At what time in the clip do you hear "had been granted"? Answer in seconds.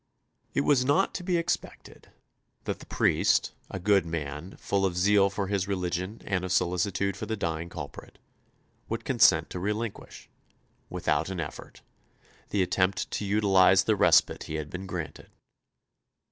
14.55-15.29